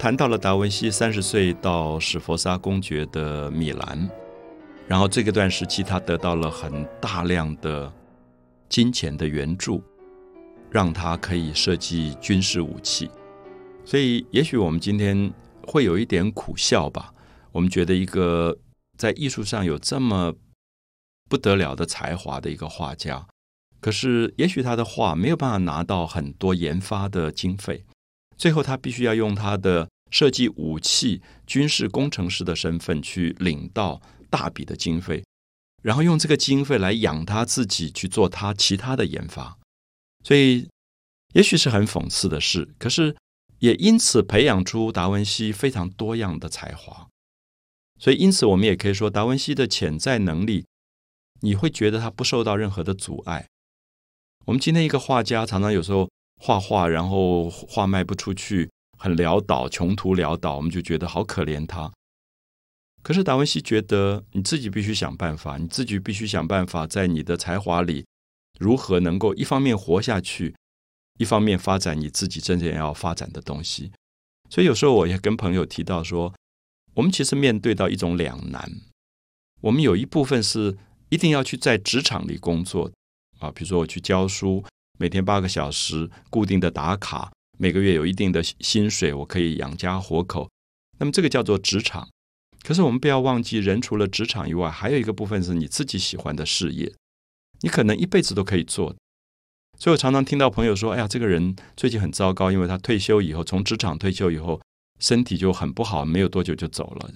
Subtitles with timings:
[0.00, 4.10] 谈到了达文西三十岁到史佛沙公爵的米兰，
[4.88, 7.92] 然后这个段时期他得到了很大量的
[8.70, 9.82] 金钱的援助，
[10.70, 13.10] 让他可以设计军事武器。
[13.84, 15.30] 所以，也许我们今天
[15.66, 17.12] 会有一点苦笑吧。
[17.52, 18.56] 我们觉得一个
[18.96, 20.32] 在艺术上有这么
[21.28, 23.26] 不得了的才华的一个画家，
[23.80, 27.84] 可是也许他的画没有办法拿到很多研发的经费。
[28.40, 35.22] 最后，他必须要用他的设计武器、军事工程师的身份去领到大笔的经费，
[35.82, 39.58] 然后用这个经费来养他自己去做他其他的研发。
[40.24, 40.66] 所以，
[41.34, 43.14] 也许是很讽刺的事，可是
[43.58, 47.08] 也因此培养出达文西非常多样的才华。
[47.98, 50.64] 所以，因此我们也可以说，达文西的潜在能力，
[51.42, 53.46] 你会觉得他不受到任何的阻碍。
[54.46, 56.08] 我们今天一个画家，常常有时候。
[56.42, 61.92] 画画，然后画卖不出去，很潦倒，穷途潦倒，我们就觉得好可怜他。
[63.02, 68.06] 可是达文西觉得，你自己必须想办法，你自己必须想办法，在你的才华里，
[68.58, 70.56] 如何能够一方面活下去，
[71.18, 73.92] 一方面发展你自己真正要发展的东西。
[74.48, 76.34] 所以有时候我也跟朋友提到说，
[76.94, 78.70] 我们其实面对到一种两难，
[79.60, 80.78] 我们有一部分是
[81.10, 82.90] 一定要去在职场里工作
[83.40, 84.64] 啊，比如说我去教书。
[85.00, 90.46] 每天八个小时固定的打卡，每个月有一定的薪水，我可以养家活口。
[90.98, 92.06] 那么这个叫做职场。
[92.62, 96.92] 可是我们不要忘记，人除了职场以外，还有一个部分是你自己喜欢的事业，
[97.62, 98.94] 你可能一辈子都可以做。
[99.78, 104.60] 所以我常常听到朋友说：“哎呀，这个人最近很糟糕，因为他退休以后，从职场退休以后，
[104.98, 107.10] 身体就很不好，没有多久就走了。”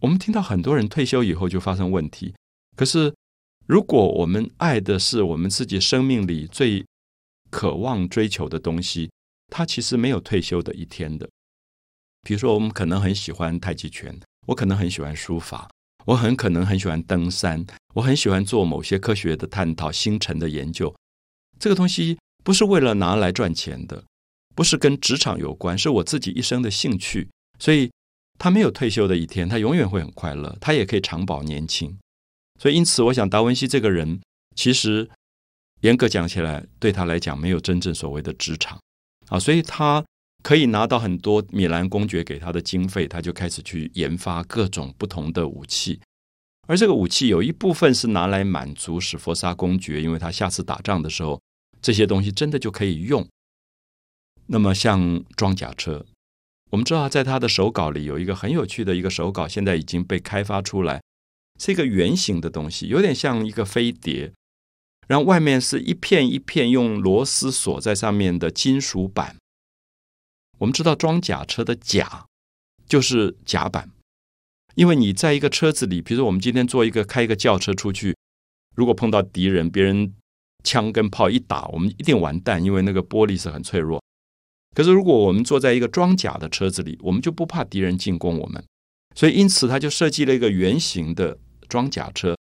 [0.00, 2.34] 我们听到很多人退休以后就发生问题。
[2.74, 3.14] 可是
[3.66, 6.86] 如果我们爱的是我们自己生命里最
[7.50, 9.10] 渴望追求的东西，
[9.48, 11.28] 他其实没有退休的一天的。
[12.22, 15.70] 比如说，我们可能很喜欢太极拳，我可能很喜欢书法，
[16.04, 17.64] 我很可能很喜欢登山，
[17.94, 20.94] 我很喜欢做某些科学的探讨、星辰的研究。
[21.58, 24.04] 这个东西不是为了拿来赚钱的，
[24.54, 27.28] 不是跟职场有关，是我自己一生的兴趣。
[27.58, 27.90] 所以，
[28.38, 31.96] 他没有退休的一天，他永远会很快乐，他也可以长保年轻。
[32.60, 34.20] 所以，因此，我想达文西这个人
[34.54, 35.08] 其实。
[35.80, 38.78] 严格讲起来，对他来讲没有真正所谓的职场
[39.28, 40.04] 啊，所以他
[40.42, 46.00] 可以拿到很多米兰公爵给他的经费，他就开始去研发各种不同的武器。
[46.66, 51.40] 而这个武器有一部分是拿来满足史佛沙公爵，因为他下次打仗的时候，
[51.80, 53.26] 这些东西真的就可以用。
[54.46, 56.04] 那么像装甲车，
[56.70, 61.00] 我们知道在他的手稿里有一个很有趣的一个手稿，现在已经被开发出来，
[61.60, 64.32] 是一个圆形的东西，有点像一个飞碟。
[65.08, 69.36] 然后外面是一片一片用螺丝锁在上面的金属板。
[70.58, 72.26] 我们知道装甲车的甲
[72.86, 73.90] 就是甲板，
[74.74, 78.16] 因为你在一个车子里，比如说我们今天坐一个开一个轿车出去，
[78.76, 80.14] 如果碰到敌人，别人
[80.62, 84.02] 枪跟炮一打，我们一定完蛋，因为那个玻璃是很脆弱。
[84.74, 88.62] 可是如果我们坐在一个装甲的车子里，我们就不怕敌人进攻我们。
[89.14, 91.38] 所以因此他就设计了一个圆形的
[91.68, 92.36] 装甲车，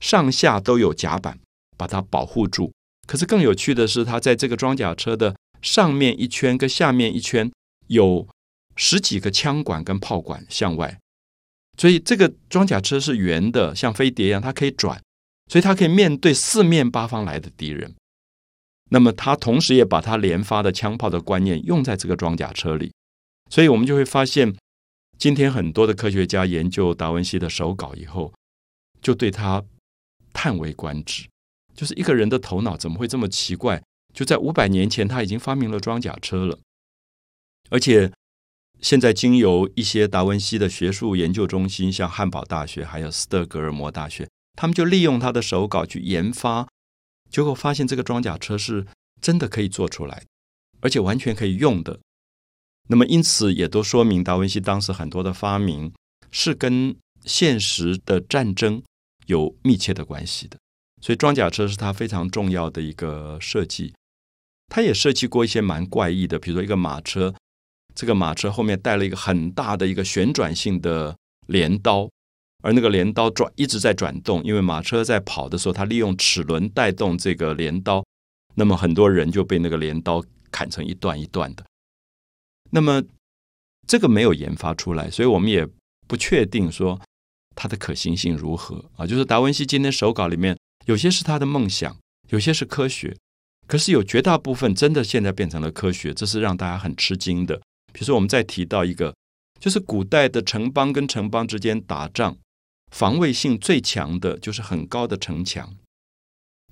[0.00, 1.38] 上下都有甲板。
[1.78, 2.70] 把它保护住。
[3.06, 7.50] 可是更有趣的是，它在这个装甲车的上面一圈跟下面一圈
[7.86, 8.28] 有
[8.76, 10.98] 十几个枪管跟炮管向外，
[11.78, 15.00] 所以这个装甲车是圆的，像飞碟一样，它可以转，
[15.50, 17.94] 所以它可以面对四面八方来的敌人。
[18.90, 22.92] 那么，它同时也把它连发的枪炮的观念用在这个装甲车里，
[23.50, 24.54] 所以我们就会发现，
[25.18, 28.32] 今天很多的科学家研究达文西的手稿以后，
[29.02, 29.64] 就对他
[30.32, 31.26] 叹为观止。
[31.78, 33.80] 就是一个人的头脑怎么会这么奇怪？
[34.12, 36.58] 就在五百年前，他已经发明了装甲车了，
[37.70, 38.12] 而且
[38.80, 46.66] 现在经由一些达文西的学术研究中心，像汉堡大学还有斯德哥尔摩大学，他们就利用他的手稿去研发，
[47.30, 48.84] 结果发现这个装甲车是
[49.20, 50.24] 真的可以做出来，
[50.80, 52.00] 而且完全可以用的。
[52.88, 55.92] 那么因此也都说明达文西当时很多的发明
[56.32, 58.82] 是跟现实的战争
[59.26, 60.58] 有密切的关系的。
[61.00, 63.94] 所以装甲车是他非常重要的一个设计，
[64.68, 67.32] 他也设计过一些蛮怪异的，比如说一个马车，
[67.94, 71.16] 这个马车后面带了一个很大的一个旋转性的
[71.46, 72.10] 镰刀，
[72.62, 78.04] 而那个镰刀转一直在转动，因为马车在跑的时候，它利用齿轮带动这个镰刀，
[78.56, 81.64] 那么很多人就被那个镰刀砍成一段一段的。
[82.70, 83.02] 那么
[83.86, 85.66] 这个没有研发出来，所以我们也
[86.08, 87.00] 不确定说
[87.54, 89.06] 它的可行性如何啊。
[89.06, 90.58] 就是达文西今天手稿里面。
[90.88, 91.94] 有些是他的梦想，
[92.30, 93.14] 有些是科学，
[93.66, 97.56] 可是有绝大部分真的现在变成了科学，这是让大家很吃惊的。
[97.92, 99.14] 比如说，我们再提到一个，
[99.60, 102.38] 就是古代的城邦跟城邦之间打仗，
[102.90, 105.76] 防卫性最强的就是很高的城墙。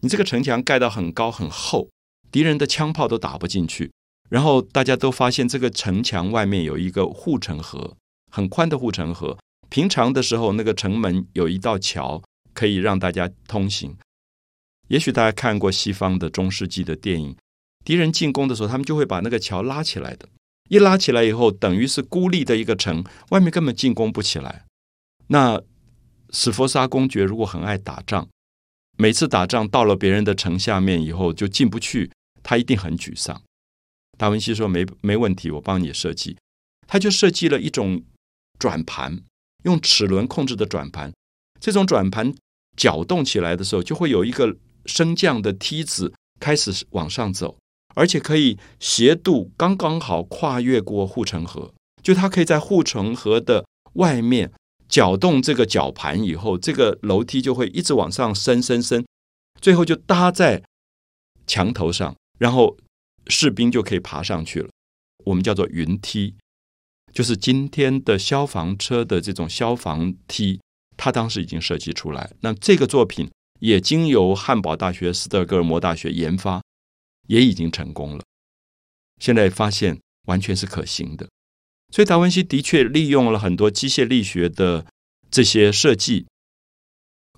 [0.00, 1.90] 你这个城墙盖到很高很厚，
[2.32, 3.92] 敌人的枪炮都打不进去。
[4.30, 7.94] 然后大家都发现，这个城墙外面有一个护城河，
[8.32, 9.36] 很宽的护城河。
[9.68, 12.22] 平常的时候，那个城门有一道桥，
[12.54, 13.94] 可以让大家通行。
[14.88, 17.36] 也许大家看过西方的中世纪的电影，
[17.84, 20.28] 敌人进攻的时候，他们就会把那个桥拉起来的。
[20.68, 24.64] 一拉起来以后，等于是孤立的一个城，外面根本进攻不起来。
[25.28, 25.60] 那
[26.30, 28.28] 史佛沙公爵如果很爱打仗，
[28.98, 32.10] 每次打仗到了别人的城下面以后就进不去，
[32.42, 33.40] 他一定很沮丧。
[34.18, 36.36] 达文西说：“没没问题，我帮你设计。”
[36.88, 38.02] 他就设计了一种
[38.58, 39.20] 转盘，
[39.64, 41.12] 用齿轮控制的转盘。
[41.60, 42.34] 这种转盘
[42.76, 44.56] 搅动起来的时候，就会有一个
[44.86, 47.58] 升降的梯子开始往上走，
[47.94, 51.72] 而且可以斜度刚刚好跨越过护城河。
[52.02, 54.52] 就它可以在护城河的外面
[54.88, 59.04] 搅动这个绞盘以后，这个楼梯就会一直往上升升升，
[59.60, 60.62] 最后就搭在
[61.46, 62.76] 墙头上，然后。
[63.28, 64.68] 士兵就可以爬上去了，
[65.24, 66.36] 我们叫做云梯，
[67.12, 70.60] 就是今天的消防车的这种消防梯，
[70.96, 72.30] 它当时已经设计出来。
[72.42, 76.62] 那这个作品也经由汉堡大学、斯德哥尔摩大学研发，
[77.28, 78.24] 也已经成功了。
[79.20, 81.28] 现在发现完全是可行的，
[81.90, 84.86] 所以达文西的确利用了很多机械力学的
[85.30, 86.26] 这些设计，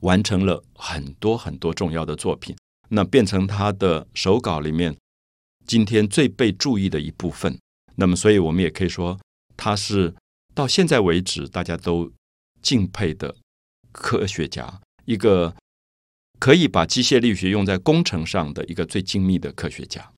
[0.00, 2.56] 完成了很多很多重要的作品，
[2.88, 4.96] 那变成他的手稿里面。
[5.66, 7.58] 今天最被注意的一部分，
[7.96, 9.20] 那么，所以我们也可以说，
[9.54, 10.14] 他是
[10.54, 12.10] 到现在为止大家都
[12.62, 13.36] 敬佩的
[13.92, 15.54] 科学家，一个
[16.38, 20.10] 可以把机械力学用在工程上的一个最精密的科学家。